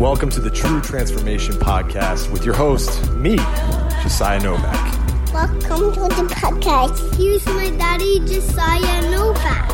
Welcome 0.00 0.30
to 0.30 0.40
the 0.40 0.50
True 0.50 0.80
Transformation 0.80 1.56
Podcast 1.56 2.32
with 2.32 2.42
your 2.42 2.54
host, 2.54 3.06
me, 3.10 3.36
Josiah 4.02 4.40
Novak. 4.40 5.30
Welcome 5.30 5.92
to 5.92 6.00
the 6.00 6.26
podcast. 6.34 7.16
Here's 7.16 7.44
my 7.44 7.68
daddy, 7.76 8.20
Josiah 8.20 9.10
Novak. 9.10 9.70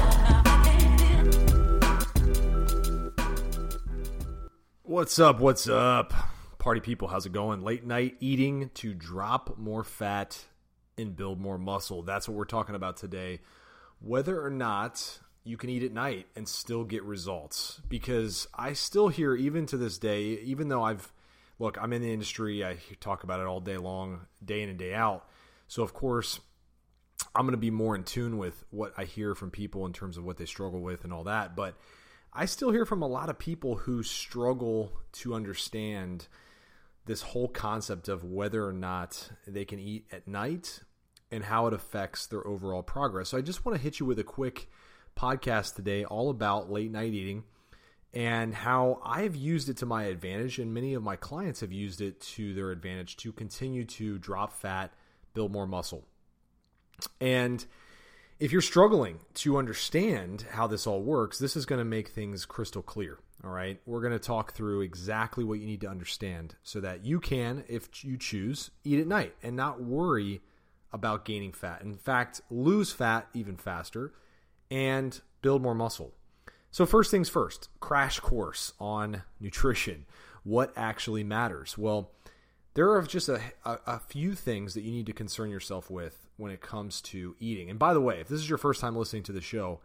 What's 4.83 5.17
up? 5.21 5.39
What's 5.39 5.69
up? 5.69 6.13
Party 6.59 6.81
people, 6.81 7.07
how's 7.07 7.27
it 7.27 7.33
going? 7.33 7.63
Late 7.63 7.87
night 7.87 8.17
eating 8.19 8.71
to 8.75 8.95
drop 8.95 9.57
more 9.57 9.85
fat 9.85 10.45
and 10.99 11.15
build 11.15 11.39
more 11.39 11.57
muscle. 11.57 12.03
That's 12.03 12.29
what 12.29 12.37
we're 12.37 12.47
talking 12.47 12.75
about 12.75 12.97
today. 12.97 13.43
Whether 14.01 14.45
or 14.45 14.51
not 14.51 15.21
you 15.47 15.57
can 15.57 15.71
eat 15.71 15.85
at 15.85 15.93
night 15.93 16.27
and 16.35 16.49
still 16.49 16.85
get 16.85 17.05
results. 17.05 17.81
Because 17.89 18.49
I 18.55 18.73
still 18.73 19.09
hear, 19.09 19.35
even 19.35 19.67
to 19.67 19.77
this 19.77 19.97
day, 19.97 20.25
even 20.45 20.69
though 20.69 20.83
I've, 20.83 21.13
look, 21.59 21.79
I'm 21.81 21.93
in 21.93 22.03
the 22.03 22.13
industry, 22.13 22.65
I 22.65 22.79
talk 23.01 23.23
about 23.23 23.41
it 23.41 23.47
all 23.47 23.61
day 23.61 23.77
long, 23.77 24.27
day 24.45 24.63
in 24.63 24.69
and 24.69 24.79
day 24.79 24.93
out. 24.93 25.25
So, 25.69 25.83
of 25.83 25.95
course, 25.95 26.41
I'm 27.35 27.45
going 27.47 27.53
to 27.53 27.59
be 27.59 27.71
more 27.71 27.95
in 27.95 28.03
tune 28.03 28.39
with 28.39 28.65
what 28.71 28.93
I 28.97 29.05
hear 29.05 29.35
from 29.35 29.51
people 29.51 29.87
in 29.87 29.93
terms 29.93 30.17
of 30.17 30.25
what 30.25 30.37
they 30.37 30.47
struggle 30.47 30.81
with 30.81 31.05
and 31.05 31.13
all 31.13 31.25
that. 31.25 31.55
But 31.55 31.77
I 32.33 32.47
still 32.47 32.73
hear 32.73 32.85
from 32.85 33.03
a 33.03 33.09
lot 33.09 33.31
of 33.31 33.39
people 33.39 33.77
who 33.77 34.03
struggle 34.03 34.93
to 35.13 35.35
understand 35.35 36.27
this 37.07 37.23
whole 37.23 37.49
concept 37.49 38.09
of 38.09 38.25
whether 38.25 38.67
or 38.67 38.73
not 38.73 39.31
they 39.47 39.65
can 39.65 39.79
eat 39.79 40.07
at 40.11 40.27
night 40.27 40.81
and 41.31 41.45
how 41.45 41.67
it 41.69 41.73
affects 41.73 42.27
their 42.27 42.47
overall 42.47 42.83
progress. 42.83 43.29
So 43.29 43.39
I 43.39 43.43
just 43.43 43.65
want 43.65 43.77
to 43.77 43.83
hit 43.83 44.01
you 44.01 44.07
with 44.07 44.19
a 44.19 44.25
quick 44.25 44.69
podcast 45.17 45.75
today 45.75 46.05
all 46.05 46.31
about 46.31 46.71
late 46.71 46.91
night 46.91 47.13
eating 47.13 47.45
and 48.13 48.55
how 48.55 49.01
I've 49.05 49.37
used 49.37 49.69
it 49.69 49.79
to 49.79 49.87
my 49.87 50.05
advantage 50.05 50.59
and 50.59 50.73
many 50.73 50.95
of 50.95 51.03
my 51.03 51.17
clients 51.17 51.61
have 51.61 51.73
used 51.73 52.01
it 52.01 52.21
to 52.21 52.55
their 52.55 52.71
advantage 52.71 53.17
to 53.19 53.33
continue 53.33 53.85
to 53.85 54.19
drop 54.19 54.53
fat, 54.53 54.93
build 55.35 55.53
more 55.53 55.67
muscle. 55.67 56.07
And 57.21 57.65
if 58.39 58.53
you're 58.53 58.63
struggling 58.63 59.21
to 59.35 59.59
understand 59.59 60.47
how 60.51 60.67
this 60.67 60.87
all 60.87 61.03
works, 61.03 61.39
this 61.39 61.57
is 61.57 61.67
going 61.67 61.79
to 61.79 61.85
make 61.85 62.09
things 62.09 62.45
crystal 62.45 62.83
clear. 62.83 63.19
All 63.45 63.51
right. 63.51 63.81
We're 63.85 64.01
going 64.01 64.13
to 64.13 64.19
talk 64.19 64.55
through 64.55 64.81
exactly 64.81 65.45
what 65.45 65.59
you 65.59 65.67
need 65.67 65.83
to 65.83 65.89
understand 65.89 66.55
so 66.63 66.81
that 66.81 67.05
you 67.05 67.21
can, 67.21 67.65
if 67.69 68.05
you 68.05 68.17
choose, 68.17 68.71
eat 68.83 68.99
at 68.99 69.07
night 69.07 69.35
and 69.43 69.57
not 69.57 69.83
worry 69.83 70.41
about 70.93 71.25
gaining 71.27 71.53
fat. 71.53 71.83
In 71.83 71.97
fact, 71.97 72.41
lose 72.51 72.93
fat 72.93 73.29
even 73.35 73.57
faster 73.57 74.13
and 74.71 75.21
build 75.43 75.63
more 75.63 75.75
muscle. 75.75 76.13
So, 76.71 76.85
first 76.85 77.11
things 77.11 77.29
first 77.29 77.69
crash 77.81 78.21
course 78.21 78.73
on 78.79 79.23
nutrition. 79.41 80.07
What 80.45 80.73
actually 80.77 81.25
matters? 81.25 81.77
Well, 81.77 82.13
there 82.75 82.91
are 82.93 83.03
just 83.03 83.29
a, 83.29 83.41
a, 83.65 83.79
a, 83.87 83.99
few 83.99 84.35
things 84.35 84.75
that 84.75 84.83
you 84.83 84.93
need 84.93 85.07
to 85.07 85.13
concern 85.13 85.51
yourself 85.51 85.91
with 85.91 86.29
when 86.37 86.53
it 86.53 86.61
comes 86.61 87.01
to 87.01 87.35
eating. 87.41 87.71
And 87.71 87.79
by 87.79 87.95
the 87.95 88.01
way, 88.01 88.21
if 88.21 88.29
this 88.29 88.41
is 88.41 88.49
your 88.49 88.59
first 88.59 88.81
time 88.81 88.95
listening 88.95 89.23
to 89.25 89.33
the 89.33 89.41
show, 89.41 89.81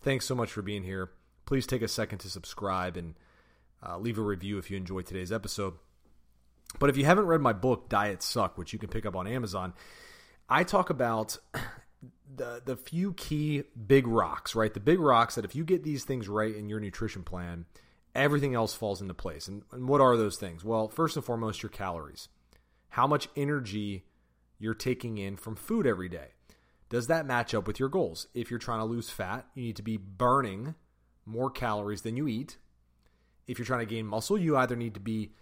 thanks 0.00 0.24
so 0.24 0.34
much 0.34 0.52
for 0.52 0.62
being 0.62 0.84
here. 0.84 1.10
Please 1.44 1.66
take 1.66 1.82
a 1.82 1.88
second 1.88 2.18
to 2.18 2.30
subscribe 2.30 2.96
and 2.96 3.14
uh, 3.84 3.98
leave 3.98 4.18
a 4.18 4.22
review 4.22 4.58
if 4.58 4.70
you 4.70 4.76
enjoyed 4.76 5.06
today's 5.06 5.32
episode. 5.32 5.74
But 6.78 6.88
if 6.88 6.96
you 6.96 7.04
haven't 7.04 7.26
read 7.26 7.40
my 7.40 7.52
book, 7.52 7.88
Diets 7.88 8.24
Suck, 8.24 8.56
which 8.56 8.72
you 8.72 8.78
can 8.78 8.88
pick 8.88 9.04
up 9.04 9.16
on 9.16 9.26
Amazon, 9.26 9.74
I 10.48 10.62
talk 10.62 10.90
about 10.90 11.38
the 12.36 12.62
the 12.64 12.76
few 12.76 13.12
key 13.14 13.64
big 13.86 14.06
rocks, 14.06 14.54
right? 14.54 14.72
The 14.72 14.80
big 14.80 15.00
rocks 15.00 15.34
that 15.34 15.44
if 15.44 15.54
you 15.54 15.64
get 15.64 15.82
these 15.82 16.04
things 16.04 16.28
right 16.28 16.54
in 16.54 16.68
your 16.68 16.80
nutrition 16.80 17.22
plan, 17.22 17.66
everything 18.14 18.54
else 18.54 18.74
falls 18.74 19.00
into 19.00 19.14
place. 19.14 19.48
And, 19.48 19.62
and 19.72 19.88
what 19.88 20.00
are 20.00 20.16
those 20.16 20.36
things? 20.36 20.64
Well, 20.64 20.88
first 20.88 21.16
and 21.16 21.24
foremost, 21.24 21.62
your 21.62 21.70
calories 21.70 22.28
how 22.96 23.06
much 23.06 23.28
energy 23.36 24.04
you're 24.58 24.72
taking 24.72 25.18
in 25.18 25.36
from 25.36 25.54
food 25.54 25.86
every 25.86 26.08
day. 26.08 26.28
Does 26.88 27.08
that 27.08 27.26
match 27.26 27.52
up 27.52 27.66
with 27.66 27.78
your 27.78 27.90
goals? 27.90 28.26
If 28.32 28.50
you're 28.50 28.58
trying 28.58 28.78
to 28.78 28.86
lose 28.86 29.10
fat, 29.10 29.46
you 29.54 29.64
need 29.64 29.76
to 29.76 29.82
be 29.82 29.98
burning 29.98 30.74
more 31.26 31.50
calories 31.50 32.00
than 32.00 32.16
you 32.16 32.26
eat. 32.26 32.56
If 33.46 33.58
you're 33.58 33.66
trying 33.66 33.86
to 33.86 33.94
gain 33.94 34.06
muscle, 34.06 34.38
you 34.38 34.56
either 34.56 34.76
need 34.76 34.94
to 34.94 35.00
be 35.00 35.32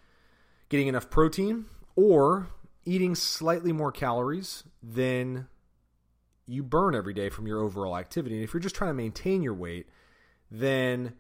getting 0.69 0.89
enough 0.89 1.11
protein 1.11 1.67
or 1.95 2.49
eating 2.85 3.15
slightly 3.15 3.73
more 3.73 3.93
calories 3.93 4.65
than 4.83 5.47
you 6.47 6.63
burn 6.63 6.95
every 6.95 7.15
day 7.15 7.29
from 7.29 7.47
your 7.47 7.61
overall 7.61 7.97
activity. 7.97 8.35
And 8.35 8.45
if 8.45 8.53
you're 8.53 8.61
just 8.61 8.75
trying 8.75 8.91
to 8.91 8.95
maintain 8.95 9.43
your 9.43 9.55
weight, 9.55 9.89
then 10.51 11.15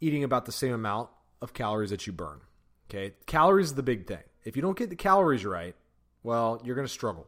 eating 0.00 0.24
about 0.24 0.46
the 0.46 0.52
same 0.52 0.72
amount 0.72 1.10
of 1.40 1.52
calories 1.52 1.90
that 1.90 2.06
you 2.06 2.12
burn. 2.12 2.40
Okay, 2.88 3.14
calories 3.26 3.66
is 3.66 3.74
the 3.74 3.82
big 3.82 4.06
thing. 4.06 4.22
If 4.44 4.56
you 4.56 4.62
don't 4.62 4.76
get 4.76 4.90
the 4.90 4.96
calories 4.96 5.44
right, 5.44 5.76
well, 6.22 6.60
you're 6.64 6.74
going 6.74 6.86
to 6.86 6.92
struggle. 6.92 7.26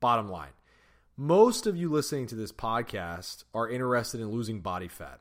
Bottom 0.00 0.28
line. 0.28 0.50
Most 1.16 1.66
of 1.66 1.76
you 1.76 1.90
listening 1.90 2.26
to 2.28 2.34
this 2.34 2.52
podcast 2.52 3.44
are 3.54 3.68
interested 3.68 4.20
in 4.20 4.30
losing 4.30 4.60
body 4.60 4.88
fat. 4.88 5.20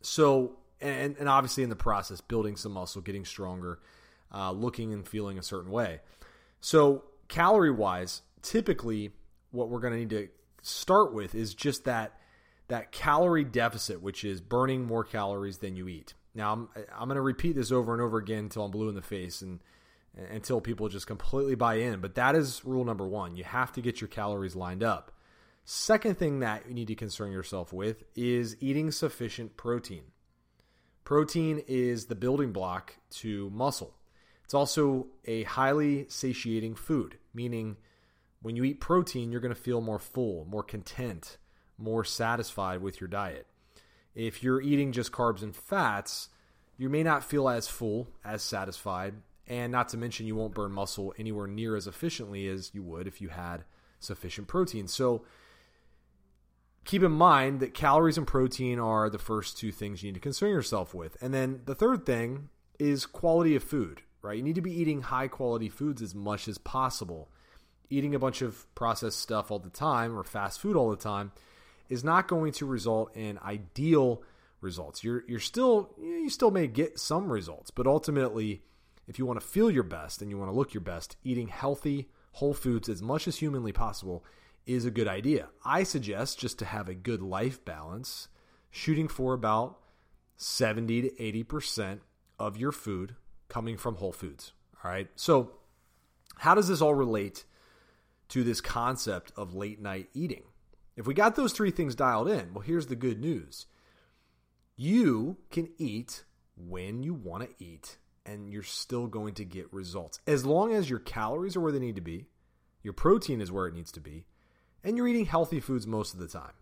So, 0.00 0.58
and, 0.80 1.16
and 1.18 1.28
obviously 1.28 1.62
in 1.62 1.70
the 1.70 1.76
process, 1.76 2.20
building 2.20 2.56
some 2.56 2.72
muscle, 2.72 3.02
getting 3.02 3.24
stronger, 3.24 3.80
uh, 4.32 4.52
looking 4.52 4.92
and 4.92 5.06
feeling 5.06 5.38
a 5.38 5.42
certain 5.42 5.70
way. 5.70 6.00
So, 6.60 7.04
calorie 7.28 7.70
wise, 7.70 8.22
typically 8.42 9.10
what 9.50 9.68
we're 9.68 9.80
going 9.80 9.92
to 9.92 9.98
need 9.98 10.10
to 10.10 10.28
start 10.62 11.14
with 11.14 11.34
is 11.34 11.54
just 11.54 11.84
that 11.84 12.18
that 12.68 12.90
calorie 12.90 13.44
deficit, 13.44 14.02
which 14.02 14.24
is 14.24 14.40
burning 14.40 14.84
more 14.84 15.04
calories 15.04 15.58
than 15.58 15.76
you 15.76 15.86
eat. 15.86 16.14
Now, 16.34 16.52
I'm, 16.52 16.68
I'm 16.92 17.08
going 17.08 17.14
to 17.16 17.22
repeat 17.22 17.54
this 17.54 17.70
over 17.70 17.92
and 17.92 18.02
over 18.02 18.18
again 18.18 18.44
until 18.44 18.64
I'm 18.64 18.70
blue 18.72 18.88
in 18.88 18.94
the 18.96 19.02
face 19.02 19.40
and 19.40 19.60
until 20.30 20.60
people 20.60 20.88
just 20.88 21.06
completely 21.06 21.54
buy 21.54 21.76
in. 21.76 22.00
But 22.00 22.16
that 22.16 22.34
is 22.34 22.64
rule 22.64 22.84
number 22.84 23.06
one. 23.06 23.36
You 23.36 23.44
have 23.44 23.72
to 23.72 23.80
get 23.80 24.00
your 24.00 24.08
calories 24.08 24.56
lined 24.56 24.82
up. 24.82 25.12
Second 25.64 26.18
thing 26.18 26.40
that 26.40 26.66
you 26.68 26.74
need 26.74 26.88
to 26.88 26.94
concern 26.94 27.32
yourself 27.32 27.72
with 27.72 28.04
is 28.14 28.56
eating 28.60 28.90
sufficient 28.90 29.56
protein. 29.56 30.04
Protein 31.04 31.62
is 31.66 32.06
the 32.06 32.14
building 32.14 32.52
block 32.52 32.96
to 33.10 33.50
muscle. 33.50 33.94
It's 34.44 34.54
also 34.54 35.08
a 35.24 35.42
highly 35.44 36.06
satiating 36.08 36.76
food, 36.76 37.18
meaning 37.34 37.76
when 38.42 38.56
you 38.56 38.64
eat 38.64 38.80
protein, 38.80 39.32
you're 39.32 39.40
going 39.40 39.54
to 39.54 39.60
feel 39.60 39.80
more 39.80 39.98
full, 39.98 40.44
more 40.44 40.62
content, 40.62 41.38
more 41.78 42.04
satisfied 42.04 42.80
with 42.80 43.00
your 43.00 43.08
diet. 43.08 43.46
If 44.14 44.42
you're 44.42 44.62
eating 44.62 44.92
just 44.92 45.12
carbs 45.12 45.42
and 45.42 45.54
fats, 45.54 46.28
you 46.78 46.88
may 46.88 47.02
not 47.02 47.24
feel 47.24 47.48
as 47.48 47.68
full, 47.68 48.08
as 48.24 48.42
satisfied, 48.42 49.14
and 49.46 49.70
not 49.70 49.88
to 49.90 49.96
mention, 49.96 50.26
you 50.26 50.34
won't 50.34 50.54
burn 50.54 50.72
muscle 50.72 51.14
anywhere 51.18 51.46
near 51.46 51.76
as 51.76 51.86
efficiently 51.86 52.48
as 52.48 52.74
you 52.74 52.82
would 52.82 53.06
if 53.06 53.20
you 53.20 53.28
had 53.28 53.64
sufficient 54.00 54.48
protein. 54.48 54.88
So 54.88 55.24
keep 56.84 57.02
in 57.02 57.12
mind 57.12 57.60
that 57.60 57.74
calories 57.74 58.18
and 58.18 58.26
protein 58.26 58.78
are 58.78 59.08
the 59.08 59.18
first 59.18 59.56
two 59.56 59.70
things 59.70 60.02
you 60.02 60.08
need 60.08 60.14
to 60.14 60.20
concern 60.20 60.50
yourself 60.50 60.94
with. 60.94 61.16
And 61.20 61.32
then 61.32 61.60
the 61.64 61.74
third 61.74 62.04
thing 62.04 62.48
is 62.78 63.06
quality 63.06 63.54
of 63.54 63.62
food, 63.62 64.02
right? 64.22 64.36
You 64.36 64.42
need 64.42 64.56
to 64.56 64.62
be 64.62 64.72
eating 64.72 65.02
high 65.02 65.28
quality 65.28 65.68
foods 65.68 66.02
as 66.02 66.14
much 66.14 66.48
as 66.48 66.58
possible. 66.58 67.30
Eating 67.88 68.14
a 68.14 68.18
bunch 68.18 68.42
of 68.42 68.72
processed 68.74 69.20
stuff 69.20 69.50
all 69.50 69.58
the 69.58 69.70
time 69.70 70.16
or 70.16 70.24
fast 70.24 70.60
food 70.60 70.76
all 70.76 70.90
the 70.90 70.96
time 70.96 71.32
is 71.88 72.02
not 72.02 72.28
going 72.28 72.52
to 72.52 72.66
result 72.66 73.16
in 73.16 73.38
ideal 73.38 74.22
results. 74.60 75.04
You're 75.04 75.24
you're 75.28 75.40
still 75.40 75.90
you 76.00 76.28
still 76.30 76.50
may 76.50 76.66
get 76.66 76.98
some 76.98 77.30
results, 77.30 77.70
but 77.70 77.86
ultimately 77.86 78.62
if 79.06 79.18
you 79.18 79.26
want 79.26 79.40
to 79.40 79.46
feel 79.46 79.70
your 79.70 79.84
best 79.84 80.20
and 80.20 80.30
you 80.30 80.38
want 80.38 80.50
to 80.50 80.56
look 80.56 80.74
your 80.74 80.80
best, 80.80 81.16
eating 81.22 81.48
healthy, 81.48 82.08
whole 82.32 82.54
foods 82.54 82.88
as 82.88 83.00
much 83.00 83.28
as 83.28 83.36
humanly 83.36 83.72
possible 83.72 84.24
is 84.66 84.84
a 84.84 84.90
good 84.90 85.06
idea. 85.06 85.48
I 85.64 85.84
suggest 85.84 86.40
just 86.40 86.58
to 86.58 86.64
have 86.64 86.88
a 86.88 86.94
good 86.94 87.22
life 87.22 87.64
balance, 87.64 88.28
shooting 88.70 89.06
for 89.06 89.32
about 89.32 89.78
70 90.36 91.02
to 91.02 91.10
80% 91.44 92.00
of 92.38 92.56
your 92.56 92.72
food 92.72 93.14
coming 93.48 93.76
from 93.76 93.96
whole 93.96 94.12
foods. 94.12 94.52
All 94.84 94.90
right. 94.90 95.08
So, 95.14 95.52
how 96.38 96.54
does 96.54 96.68
this 96.68 96.82
all 96.82 96.94
relate 96.94 97.44
to 98.28 98.44
this 98.44 98.60
concept 98.60 99.32
of 99.36 99.54
late 99.54 99.80
night 99.80 100.08
eating? 100.14 100.44
If 100.96 101.06
we 101.06 101.14
got 101.14 101.36
those 101.36 101.52
three 101.52 101.70
things 101.70 101.94
dialed 101.94 102.28
in, 102.28 102.54
well, 102.54 102.62
here's 102.62 102.86
the 102.86 102.96
good 102.96 103.20
news 103.20 103.66
you 104.76 105.38
can 105.50 105.68
eat 105.78 106.24
when 106.56 107.02
you 107.02 107.14
want 107.14 107.42
to 107.42 107.64
eat 107.64 107.96
and 108.26 108.52
you're 108.52 108.62
still 108.62 109.06
going 109.06 109.34
to 109.34 109.44
get 109.44 109.72
results. 109.72 110.20
As 110.26 110.44
long 110.44 110.72
as 110.74 110.90
your 110.90 110.98
calories 110.98 111.56
are 111.56 111.60
where 111.60 111.72
they 111.72 111.78
need 111.78 111.94
to 111.96 112.02
be, 112.02 112.26
your 112.82 112.92
protein 112.92 113.40
is 113.40 113.52
where 113.52 113.66
it 113.66 113.74
needs 113.74 113.92
to 113.92 114.00
be, 114.00 114.26
and 114.84 114.96
you're 114.96 115.08
eating 115.08 115.26
healthy 115.26 115.60
foods 115.60 115.86
most 115.86 116.12
of 116.12 116.20
the 116.20 116.28
time. 116.28 116.52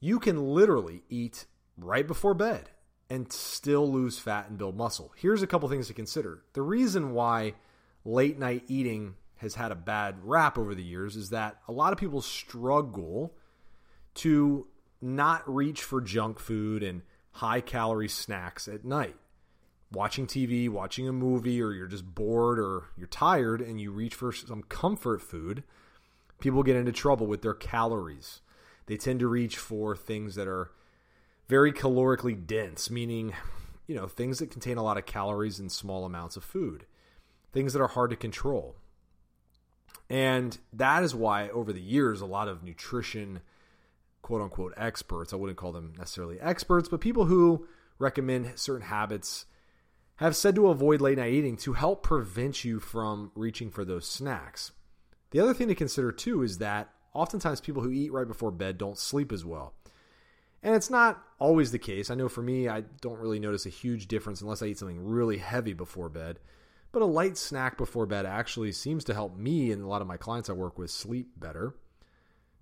You 0.00 0.18
can 0.18 0.54
literally 0.54 1.02
eat 1.08 1.46
right 1.76 2.06
before 2.06 2.34
bed 2.34 2.70
and 3.10 3.32
still 3.32 3.90
lose 3.90 4.18
fat 4.18 4.48
and 4.48 4.58
build 4.58 4.76
muscle. 4.76 5.12
Here's 5.16 5.42
a 5.42 5.46
couple 5.46 5.68
things 5.68 5.86
to 5.88 5.94
consider. 5.94 6.42
The 6.52 6.62
reason 6.62 7.12
why 7.12 7.54
late 8.04 8.38
night 8.38 8.64
eating 8.68 9.14
has 9.38 9.54
had 9.54 9.72
a 9.72 9.76
bad 9.76 10.16
rap 10.22 10.58
over 10.58 10.74
the 10.74 10.82
years 10.82 11.16
is 11.16 11.30
that 11.30 11.58
a 11.68 11.72
lot 11.72 11.92
of 11.92 11.98
people 11.98 12.20
struggle 12.20 13.34
to 14.14 14.66
not 15.00 15.42
reach 15.52 15.82
for 15.82 16.00
junk 16.00 16.38
food 16.38 16.82
and 16.82 17.02
high 17.32 17.60
calorie 17.60 18.08
snacks 18.08 18.66
at 18.66 18.84
night 18.84 19.16
watching 19.92 20.26
TV, 20.26 20.68
watching 20.68 21.08
a 21.08 21.12
movie, 21.12 21.62
or 21.62 21.72
you're 21.72 21.86
just 21.86 22.14
bored 22.14 22.58
or 22.58 22.88
you're 22.96 23.06
tired 23.06 23.60
and 23.60 23.80
you 23.80 23.90
reach 23.90 24.14
for 24.14 24.32
some 24.32 24.62
comfort 24.64 25.22
food, 25.22 25.64
people 26.40 26.62
get 26.62 26.76
into 26.76 26.92
trouble 26.92 27.26
with 27.26 27.42
their 27.42 27.54
calories. 27.54 28.40
They 28.86 28.96
tend 28.96 29.20
to 29.20 29.28
reach 29.28 29.56
for 29.56 29.96
things 29.96 30.34
that 30.34 30.48
are 30.48 30.70
very 31.46 31.72
calorically 31.72 32.46
dense, 32.46 32.90
meaning, 32.90 33.32
you 33.86 33.94
know, 33.94 34.06
things 34.06 34.38
that 34.38 34.50
contain 34.50 34.76
a 34.76 34.82
lot 34.82 34.98
of 34.98 35.06
calories 35.06 35.60
in 35.60 35.68
small 35.68 36.04
amounts 36.04 36.36
of 36.36 36.44
food, 36.44 36.86
things 37.52 37.72
that 37.72 37.82
are 37.82 37.88
hard 37.88 38.10
to 38.10 38.16
control. 38.16 38.76
And 40.10 40.56
that 40.72 41.02
is 41.02 41.14
why, 41.14 41.48
over 41.50 41.72
the 41.72 41.80
years, 41.80 42.20
a 42.20 42.26
lot 42.26 42.48
of 42.48 42.62
nutrition, 42.62 43.40
quote 44.22 44.40
unquote, 44.40 44.74
experts, 44.76 45.32
I 45.32 45.36
wouldn't 45.36 45.58
call 45.58 45.72
them 45.72 45.92
necessarily 45.98 46.40
experts, 46.40 46.88
but 46.88 47.00
people 47.00 47.26
who 47.26 47.66
recommend 47.98 48.58
certain 48.58 48.86
habits 48.86 49.44
have 50.16 50.34
said 50.34 50.54
to 50.54 50.68
avoid 50.68 51.00
late 51.00 51.18
night 51.18 51.32
eating 51.32 51.56
to 51.56 51.74
help 51.74 52.02
prevent 52.02 52.64
you 52.64 52.80
from 52.80 53.30
reaching 53.34 53.70
for 53.70 53.84
those 53.84 54.06
snacks. 54.06 54.72
The 55.30 55.40
other 55.40 55.54
thing 55.54 55.68
to 55.68 55.74
consider 55.74 56.10
too 56.10 56.42
is 56.42 56.58
that 56.58 56.90
oftentimes 57.12 57.60
people 57.60 57.82
who 57.82 57.92
eat 57.92 58.12
right 58.12 58.26
before 58.26 58.50
bed 58.50 58.78
don't 58.78 58.98
sleep 58.98 59.30
as 59.30 59.44
well. 59.44 59.74
And 60.62 60.74
it's 60.74 60.90
not 60.90 61.22
always 61.38 61.70
the 61.70 61.78
case. 61.78 62.10
I 62.10 62.16
know 62.16 62.28
for 62.28 62.42
me, 62.42 62.68
I 62.68 62.80
don't 63.00 63.20
really 63.20 63.38
notice 63.38 63.64
a 63.66 63.70
huge 63.70 64.08
difference 64.08 64.40
unless 64.40 64.62
I 64.62 64.66
eat 64.66 64.78
something 64.78 65.04
really 65.04 65.38
heavy 65.38 65.72
before 65.72 66.08
bed. 66.08 66.40
But 66.92 67.02
a 67.02 67.06
light 67.06 67.36
snack 67.36 67.76
before 67.76 68.06
bed 68.06 68.24
actually 68.24 68.72
seems 68.72 69.04
to 69.04 69.14
help 69.14 69.36
me 69.36 69.72
and 69.72 69.82
a 69.82 69.86
lot 69.86 70.00
of 70.00 70.08
my 70.08 70.16
clients 70.16 70.48
I 70.48 70.54
work 70.54 70.78
with 70.78 70.90
sleep 70.90 71.28
better. 71.36 71.74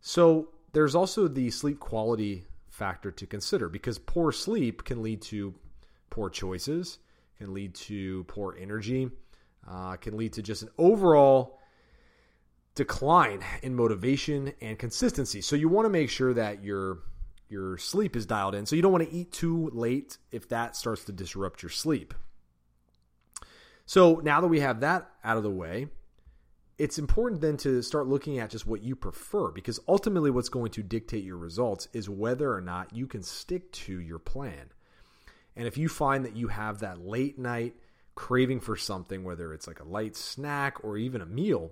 So 0.01 0.49
there's 0.73 0.95
also 0.95 1.29
the 1.29 1.51
sleep 1.51 1.81
quality 1.81 2.45
factor 2.69 3.11
to 3.11 3.27
consider 3.27 3.69
because 3.69 3.99
poor 3.99 4.33
sleep 4.33 4.85
can 4.85 5.03
lead 5.03 5.23
to 5.23 5.55
poor 6.11 6.29
choices, 6.29 6.99
can 7.39 7.55
lead 7.55 7.75
to 7.75 8.25
poor 8.25 8.57
energy, 8.61 9.11
uh, 9.69 9.97
can 9.97 10.17
lead 10.17 10.33
to 10.35 10.43
just 10.43 10.63
an 10.63 10.69
overall 10.77 11.59
decline 12.75 13.43
in 13.63 13.75
motivation 13.75 14.53
and 14.61 14.79
consistency. 14.79 15.41
So 15.41 15.57
you 15.57 15.69
want 15.69 15.87
to 15.87 15.91
make 15.91 16.11
sure 16.11 16.35
that 16.35 16.63
your 16.63 16.99
your 17.49 17.79
sleep 17.79 18.17
is 18.17 18.27
dialed 18.27 18.57
in. 18.57 18.67
So 18.67 18.75
you 18.75 18.83
don't 18.83 18.93
want 18.93 19.09
to 19.09 19.15
eat 19.15 19.33
too 19.33 19.71
late 19.73 20.19
if 20.33 20.49
that 20.49 20.75
starts 20.75 21.05
to 21.05 21.13
disrupt 21.13 21.63
your 21.63 21.71
sleep. 21.71 22.13
So 23.87 24.21
now 24.23 24.41
that 24.41 24.49
we 24.49 24.61
have 24.61 24.81
that 24.81 25.09
out 25.25 25.37
of 25.37 25.45
the 25.45 25.51
way, 25.51 25.87
it's 26.77 26.99
important 26.99 27.41
then 27.41 27.57
to 27.59 27.81
start 27.83 28.07
looking 28.07 28.39
at 28.39 28.51
just 28.51 28.67
what 28.67 28.83
you 28.83 28.95
prefer 28.95 29.51
because 29.51 29.81
ultimately 29.89 30.31
what's 30.31 30.51
going 30.51 30.73
to 30.73 30.83
dictate 30.83 31.25
your 31.25 31.39
results 31.39 31.89
is 31.93 32.11
whether 32.11 32.53
or 32.53 32.61
not 32.61 32.95
you 32.95 33.07
can 33.07 33.23
stick 33.23 33.73
to 33.73 33.99
your 33.99 34.19
plan. 34.19 34.71
And 35.55 35.67
if 35.67 35.79
you 35.79 35.89
find 35.89 36.25
that 36.25 36.37
you 36.37 36.49
have 36.49 36.81
that 36.81 37.01
late 37.01 37.39
night 37.39 37.75
craving 38.15 38.61
for 38.61 38.77
something, 38.77 39.25
whether 39.25 39.55
it's 39.55 39.67
like 39.67 39.81
a 39.81 39.89
light 39.89 40.17
snack 40.17 40.85
or 40.85 40.99
even 40.99 41.23
a 41.23 41.27
meal, 41.27 41.71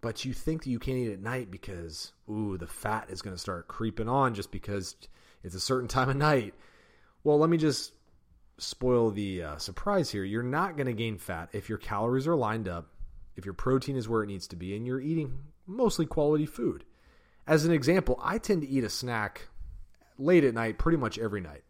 but 0.00 0.24
you 0.24 0.32
think 0.32 0.62
that 0.62 0.70
you 0.70 0.78
can't 0.78 0.96
eat 0.96 1.12
at 1.12 1.20
night 1.20 1.50
because, 1.50 2.12
ooh, 2.30 2.56
the 2.56 2.66
fat 2.66 3.08
is 3.10 3.20
going 3.20 3.34
to 3.34 3.40
start 3.40 3.68
creeping 3.68 4.08
on 4.08 4.34
just 4.34 4.50
because 4.50 4.94
it's 5.42 5.54
a 5.54 5.60
certain 5.60 5.88
time 5.88 6.08
of 6.08 6.16
night. 6.16 6.54
Well, 7.24 7.38
let 7.38 7.50
me 7.50 7.56
just 7.56 7.92
spoil 8.58 9.10
the 9.10 9.42
uh, 9.42 9.56
surprise 9.58 10.10
here. 10.10 10.24
You're 10.24 10.42
not 10.42 10.76
going 10.76 10.86
to 10.86 10.92
gain 10.92 11.18
fat 11.18 11.50
if 11.52 11.68
your 11.68 11.78
calories 11.78 12.26
are 12.26 12.36
lined 12.36 12.68
up, 12.68 12.88
if 13.36 13.44
your 13.44 13.54
protein 13.54 13.96
is 13.96 14.08
where 14.08 14.22
it 14.22 14.28
needs 14.28 14.46
to 14.48 14.56
be, 14.56 14.76
and 14.76 14.86
you're 14.86 15.00
eating 15.00 15.38
mostly 15.66 16.06
quality 16.06 16.46
food. 16.46 16.84
As 17.46 17.64
an 17.64 17.72
example, 17.72 18.18
I 18.22 18.38
tend 18.38 18.62
to 18.62 18.68
eat 18.68 18.84
a 18.84 18.88
snack 18.88 19.48
late 20.18 20.44
at 20.44 20.54
night 20.54 20.78
pretty 20.78 20.98
much 20.98 21.18
every 21.18 21.40
night. 21.40 21.62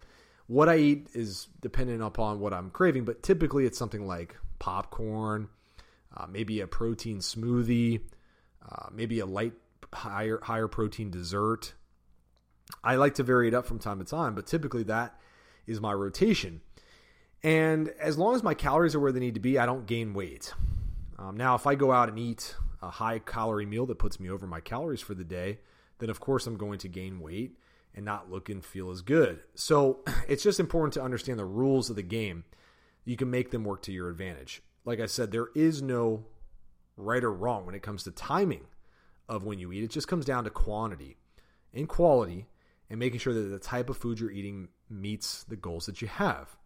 What 0.47 0.69
I 0.69 0.77
eat 0.77 1.09
is 1.13 1.49
dependent 1.61 2.03
upon 2.03 2.41
what 2.41 2.55
I'm 2.55 2.71
craving, 2.71 3.05
but 3.05 3.23
typically 3.23 3.67
it's 3.67 3.79
something 3.79 4.07
like 4.07 4.37
popcorn, 4.59 5.49
uh, 6.17 6.27
maybe 6.29 6.61
a 6.61 6.67
protein 6.67 7.19
smoothie, 7.19 8.01
uh, 8.69 8.87
maybe 8.93 9.19
a 9.19 9.27
light 9.27 9.55
higher 9.93 10.41
higher 10.43 10.69
protein 10.69 11.11
dessert. 11.11 11.75
I 12.83 12.97
like 12.97 13.15
to 13.15 13.23
vary 13.23 13.49
it 13.49 13.55
up 13.55 13.67
from 13.67 13.79
time 13.79 13.99
to 13.99 14.05
time, 14.05 14.35
but 14.35 14.47
typically 14.47 14.85
that 14.85 15.19
is 15.67 15.81
my 15.81 15.93
rotation. 15.93 16.61
And 17.43 17.89
as 18.01 18.19
long 18.19 18.35
as 18.35 18.43
my 18.43 18.55
calories 18.55 18.95
are 18.95 19.01
where 19.01 19.13
they 19.13 19.21
need 19.21 19.35
to 19.35 19.41
be, 19.41 19.59
I 19.59 19.67
don't 19.67 19.87
gain 19.87 20.15
weight. 20.15 20.53
Um, 21.19 21.37
now, 21.37 21.55
if 21.55 21.67
I 21.67 21.75
go 21.75 21.93
out 21.93 22.09
and 22.09 22.19
eat 22.19 22.57
a 22.83 22.91
high 22.91 23.19
calorie 23.19 23.67
meal 23.67 23.87
that 23.87 23.99
puts 23.99 24.21
me 24.21 24.31
over 24.31 24.47
my 24.47 24.61
calories 24.61 25.01
for 25.01 25.15
the 25.15 25.25
day, 25.25 25.59
then 25.99 26.11
of 26.11 26.21
course 26.21 26.47
I'm 26.47 26.57
going 26.57 26.79
to 26.81 26.89
gain 26.89 27.21
weight 27.21 27.59
and 27.95 28.05
not 28.05 28.31
look 28.31 28.49
and 28.49 28.65
feel 28.65 28.91
as 28.91 29.01
good. 29.03 29.41
So 29.55 30.01
it's 30.29 30.43
just 30.43 30.61
important 30.61 30.95
to 30.95 31.03
understand 31.03 31.39
the 31.39 31.45
rules 31.45 31.91
of 31.91 31.97
the 31.97 32.03
game. 32.03 32.45
You 33.05 33.17
can 33.17 33.31
make 33.31 33.51
them 33.51 33.65
work 33.65 33.83
to 33.83 33.93
your 33.93 34.11
advantage. 34.11 34.63
Like 34.85 35.01
I 35.01 35.07
said, 35.07 35.31
there 35.31 35.49
is 35.55 35.83
no 35.83 36.25
right 36.97 37.25
or 37.25 37.33
wrong 37.33 37.67
when 37.67 37.75
it 37.75 37.83
comes 37.83 38.03
to 38.05 38.11
timing 38.11 38.67
of 39.29 39.45
when 39.45 39.59
you 39.59 39.73
eat. 39.73 39.85
It 39.85 39.91
just 39.91 40.09
comes 40.09 40.25
down 40.25 40.45
to 40.45 40.51
quantity 40.51 41.17
and 41.73 41.89
quality 41.89 42.47
and 42.89 42.99
making 42.99 43.19
sure 43.19 43.35
that 43.35 43.41
the 43.41 43.59
type 43.59 43.91
of 43.91 43.97
food 43.97 44.21
you're 44.21 44.31
eating 44.31 44.69
meets 44.89 45.45
the 45.45 45.57
goals 45.57 45.87
that 45.87 46.01
you 46.01 46.09
have. 46.09 46.57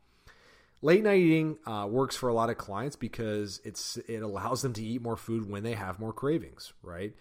Late 0.82 1.04
night 1.04 1.18
eating 1.18 1.58
uh, 1.66 1.86
works 1.88 2.16
for 2.16 2.28
a 2.28 2.34
lot 2.34 2.48
of 2.48 2.56
clients 2.56 2.96
because 2.96 3.60
it's 3.64 3.98
it 4.08 4.22
allows 4.22 4.62
them 4.62 4.72
to 4.72 4.82
eat 4.82 5.02
more 5.02 5.16
food 5.16 5.50
when 5.50 5.62
they 5.62 5.74
have 5.74 5.98
more 5.98 6.12
cravings, 6.12 6.72
right? 6.82 7.14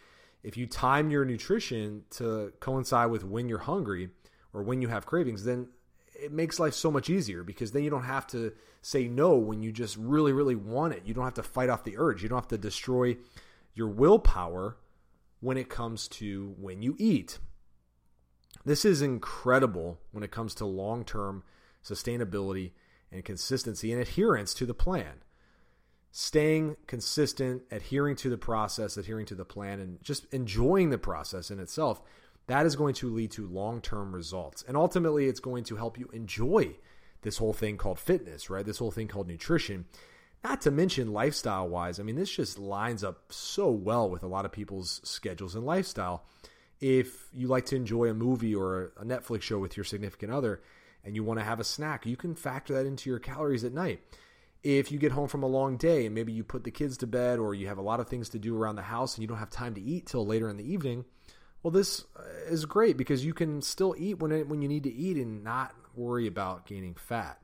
If 0.44 0.56
you 0.56 0.66
time 0.66 1.12
your 1.12 1.26
nutrition 1.26 2.04
to 2.12 2.54
coincide 2.62 3.12
with 3.12 3.26
when 3.26 3.50
you're 3.50 3.60
hungry 3.60 4.10
or 4.54 4.64
when 4.64 4.82
you 4.82 4.88
have 4.88 5.06
cravings, 5.06 5.44
then 5.44 5.68
it 6.16 6.32
makes 6.32 6.60
life 6.60 6.74
so 6.74 6.90
much 6.90 7.10
easier 7.10 7.44
because 7.44 7.72
then 7.72 7.84
you 7.84 7.90
don't 7.90 8.04
have 8.04 8.28
to 8.28 8.54
say 8.82 9.08
no 9.08 9.36
when 9.36 9.62
you 9.62 9.72
just 9.72 9.98
really, 9.98 10.32
really 10.32 10.56
want 10.56 10.94
it. 10.94 11.04
You 11.06 11.14
don't 11.14 11.26
have 11.26 11.34
to 11.36 11.44
fight 11.44 11.70
off 11.70 11.84
the 11.84 11.98
urge. 11.98 12.24
You 12.24 12.30
don't 12.30 12.38
have 12.38 12.48
to 12.50 12.58
destroy 12.58 13.18
your 13.74 13.88
willpower 13.88 14.78
when 15.42 15.58
it 15.58 15.70
comes 15.70 16.08
to 16.08 16.56
when 16.58 16.82
you 16.82 16.96
eat. 16.98 17.40
This 18.66 18.86
is 18.86 19.02
incredible 19.02 20.00
when 20.12 20.24
it 20.24 20.32
comes 20.32 20.54
to 20.56 20.66
long 20.66 21.04
term 21.04 21.44
sustainability 21.84 22.72
and 23.12 23.24
consistency 23.24 23.92
and 23.92 24.02
adherence 24.02 24.54
to 24.56 24.66
the 24.66 24.74
plan. 24.74 25.24
Staying 26.12 26.76
consistent, 26.88 27.64
adhering 27.72 28.16
to 28.18 28.30
the 28.30 28.38
process, 28.38 28.98
adhering 28.98 29.28
to 29.28 29.36
the 29.36 29.46
plan, 29.46 29.80
and 29.80 30.02
just 30.02 30.26
enjoying 30.34 30.90
the 30.90 30.98
process 30.98 31.52
in 31.52 31.60
itself, 31.60 32.02
that 32.48 32.66
is 32.66 32.76
going 32.76 32.96
to 32.96 33.14
lead 33.14 33.32
to 33.32 33.48
long 33.48 33.80
term 33.80 34.14
results. 34.14 34.64
And 34.68 34.76
ultimately, 34.76 35.28
it's 35.28 35.40
going 35.40 35.66
to 35.66 35.76
help 35.76 36.00
you 36.00 36.10
enjoy 36.12 36.76
this 37.22 37.38
whole 37.38 37.54
thing 37.54 37.78
called 37.78 38.00
fitness, 38.00 38.50
right? 38.50 38.66
This 38.66 38.80
whole 38.80 38.92
thing 38.92 39.08
called 39.08 39.28
nutrition. 39.28 39.86
Not 40.44 40.62
to 40.62 40.72
mention 40.72 41.12
lifestyle 41.12 41.68
wise. 41.68 42.00
I 42.00 42.04
mean, 42.04 42.16
this 42.16 42.32
just 42.34 42.58
lines 42.58 43.04
up 43.04 43.32
so 43.32 43.70
well 43.70 44.10
with 44.10 44.24
a 44.24 44.28
lot 44.28 44.46
of 44.46 44.52
people's 44.52 45.02
schedules 45.04 45.54
and 45.54 45.66
lifestyle. 45.66 46.24
If 46.80 47.28
you 47.34 47.48
like 47.48 47.66
to 47.68 47.76
enjoy 47.76 48.10
a 48.10 48.14
movie 48.14 48.56
or 48.56 48.94
a 48.98 49.04
Netflix 49.04 49.42
show 49.42 49.60
with 49.60 49.76
your 49.76 49.84
significant 49.84 50.32
other, 50.32 50.62
and 51.04 51.16
you 51.16 51.24
want 51.24 51.40
to 51.40 51.46
have 51.46 51.60
a 51.60 51.64
snack, 51.64 52.06
you 52.06 52.18
can 52.18 52.36
factor 52.36 52.74
that 52.74 52.86
into 52.86 53.10
your 53.10 53.20
calories 53.20 53.64
at 53.64 53.74
night. 53.74 54.02
If 54.62 54.92
you 54.92 55.00
get 55.00 55.14
home 55.14 55.30
from 55.30 55.44
a 55.44 55.48
long 55.48 55.78
day 55.78 56.06
and 56.06 56.14
maybe 56.14 56.34
you 56.34 56.44
put 56.44 56.66
the 56.66 56.72
kids 56.72 56.98
to 56.98 57.08
bed 57.08 57.40
or 57.40 57.54
you 57.54 57.68
have 57.68 57.78
a 57.78 57.84
lot 57.84 58.02
of 58.02 58.10
things 58.10 58.28
to 58.30 58.40
do 58.40 58.58
around 58.58 58.76
the 58.76 58.82
house 58.82 59.16
and 59.16 59.22
you 59.22 59.28
don't 59.28 59.38
have 59.38 59.50
time 59.50 59.74
to 59.76 59.82
eat 59.82 60.08
till 60.08 60.26
later 60.26 60.50
in 60.50 60.58
the 60.58 60.70
evening, 60.70 61.06
well, 61.64 61.72
this 61.72 62.06
uh, 62.18 62.24
is 62.50 62.66
great 62.66 62.98
because 62.98 63.24
you 63.24 63.34
can 63.34 63.62
still 63.62 63.96
eat 63.98 64.20
when 64.20 64.32
it, 64.32 64.48
when 64.48 64.62
you 64.62 64.68
need 64.68 64.84
to 64.84 64.94
eat 64.94 65.18
and 65.18 65.44
not 65.44 65.74
worry 65.96 66.28
about 66.28 66.66
gaining 66.66 66.96
fat. 66.96 67.40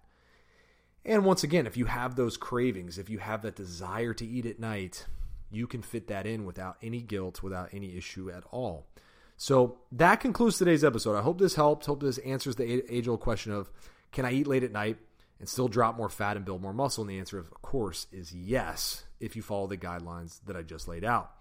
And 1.06 1.24
once 1.24 1.44
again, 1.44 1.68
if 1.68 1.78
you 1.78 1.86
have 1.86 2.16
those 2.16 2.36
cravings, 2.36 2.98
if 2.98 3.10
you 3.10 3.20
have 3.20 3.44
that 3.44 3.56
desire 3.56 4.14
to 4.16 4.26
eat 4.26 4.46
at 4.46 4.60
night, 4.60 5.06
you 5.52 5.68
can 5.68 5.82
fit 5.82 6.08
that 6.08 6.26
in 6.26 6.46
without 6.46 6.78
any 6.82 7.02
guilt, 7.02 7.44
without 7.44 7.70
any 7.72 7.96
issue 7.96 8.32
at 8.32 8.44
all. 8.52 8.88
So 9.38 9.78
that 9.92 10.20
concludes 10.20 10.58
today's 10.58 10.84
episode. 10.84 11.18
I 11.18 11.22
hope 11.22 11.40
this 11.40 11.56
helped. 11.56 11.86
Hope 11.86 12.02
this 12.02 12.18
answers 12.20 12.56
the 12.56 12.94
age 12.94 13.08
old 13.08 13.20
question 13.20 13.52
of 13.52 13.70
can 14.12 14.26
I 14.26 14.32
eat 14.32 14.48
late 14.48 14.64
at 14.64 14.72
night 14.72 14.98
and 15.40 15.50
still 15.50 15.68
drop 15.68 15.98
more 15.98 16.10
fat 16.10 16.38
and 16.38 16.46
build 16.46 16.62
more 16.62 16.74
muscle? 16.74 17.04
And 17.04 17.10
the 17.10 17.20
answer, 17.20 17.38
of 17.38 17.52
course, 17.62 18.08
is 18.12 18.34
yes, 18.34 19.04
if 19.20 19.36
you 19.36 19.42
follow 19.42 19.68
the 19.68 19.78
guidelines 19.78 20.40
that 20.46 20.56
I 20.56 20.62
just 20.62 20.88
laid 20.88 21.04
out. 21.04 21.32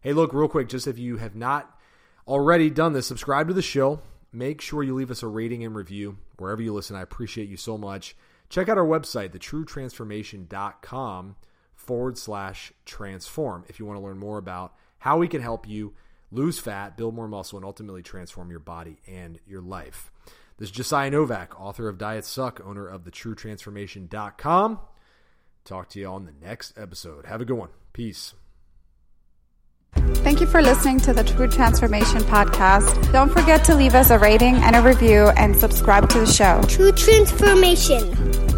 Hey, 0.00 0.14
look, 0.14 0.32
real 0.32 0.48
quick, 0.48 0.68
just 0.68 0.86
if 0.86 0.98
you 0.98 1.18
have 1.18 1.36
not 1.36 1.78
already 2.26 2.70
done 2.70 2.94
this, 2.94 3.06
subscribe 3.06 3.48
to 3.48 3.54
the 3.54 3.62
show. 3.62 4.00
Make 4.32 4.62
sure 4.62 4.82
you 4.82 4.94
leave 4.94 5.10
us 5.10 5.22
a 5.22 5.28
rating 5.28 5.62
and 5.62 5.74
review 5.74 6.16
wherever 6.38 6.62
you 6.62 6.72
listen. 6.72 6.96
I 6.96 7.02
appreciate 7.02 7.50
you 7.50 7.58
so 7.58 7.76
much. 7.76 8.16
Check 8.48 8.68
out 8.68 8.78
our 8.78 8.86
website, 8.86 9.30
thetruetransformation.com 9.30 11.36
forward 11.74 12.16
slash 12.16 12.72
transform, 12.84 13.64
if 13.68 13.78
you 13.78 13.86
want 13.86 13.98
to 13.98 14.04
learn 14.04 14.18
more 14.18 14.38
about 14.38 14.74
how 14.98 15.18
we 15.18 15.28
can 15.28 15.42
help 15.42 15.68
you 15.68 15.92
lose 16.32 16.58
fat, 16.58 16.96
build 16.96 17.14
more 17.14 17.28
muscle, 17.28 17.58
and 17.58 17.64
ultimately 17.64 18.02
transform 18.02 18.50
your 18.50 18.60
body 18.60 18.98
and 19.06 19.38
your 19.46 19.60
life. 19.60 20.10
This 20.58 20.68
is 20.68 20.74
Josiah 20.74 21.10
Novak, 21.10 21.60
author 21.60 21.88
of 21.88 21.98
Diets 21.98 22.28
Suck, 22.28 22.60
owner 22.64 22.86
of 22.86 23.04
thetruetransformation.com. 23.04 24.78
Talk 25.64 25.88
to 25.90 26.00
you 26.00 26.06
on 26.06 26.24
the 26.24 26.32
next 26.44 26.76
episode. 26.76 27.26
Have 27.26 27.40
a 27.40 27.44
good 27.44 27.56
one. 27.56 27.70
Peace. 27.92 28.34
Thank 29.94 30.40
you 30.40 30.46
for 30.46 30.62
listening 30.62 31.00
to 31.00 31.12
the 31.12 31.22
True 31.22 31.48
Transformation 31.48 32.22
Podcast. 32.22 33.12
Don't 33.12 33.30
forget 33.30 33.62
to 33.64 33.74
leave 33.74 33.94
us 33.94 34.10
a 34.10 34.18
rating 34.18 34.56
and 34.56 34.74
a 34.74 34.82
review 34.82 35.28
and 35.36 35.56
subscribe 35.56 36.08
to 36.10 36.20
the 36.20 36.26
show. 36.26 36.62
True 36.66 36.92
transformation. 36.92 38.51